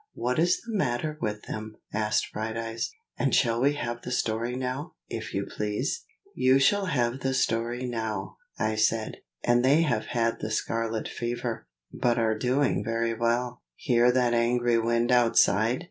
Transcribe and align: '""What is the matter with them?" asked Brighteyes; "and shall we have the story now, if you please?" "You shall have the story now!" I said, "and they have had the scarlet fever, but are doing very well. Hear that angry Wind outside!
'""What 0.25 0.39
is 0.39 0.57
the 0.61 0.73
matter 0.75 1.19
with 1.21 1.43
them?" 1.43 1.77
asked 1.93 2.31
Brighteyes; 2.33 2.89
"and 3.19 3.35
shall 3.35 3.61
we 3.61 3.73
have 3.75 4.01
the 4.01 4.09
story 4.11 4.55
now, 4.55 4.93
if 5.09 5.31
you 5.31 5.45
please?" 5.45 6.05
"You 6.33 6.57
shall 6.57 6.87
have 6.87 7.19
the 7.19 7.35
story 7.35 7.85
now!" 7.85 8.37
I 8.57 8.77
said, 8.77 9.17
"and 9.43 9.63
they 9.63 9.83
have 9.83 10.05
had 10.07 10.39
the 10.39 10.49
scarlet 10.49 11.07
fever, 11.07 11.67
but 11.93 12.17
are 12.17 12.35
doing 12.35 12.83
very 12.83 13.13
well. 13.13 13.61
Hear 13.75 14.11
that 14.11 14.33
angry 14.33 14.79
Wind 14.79 15.11
outside! 15.11 15.79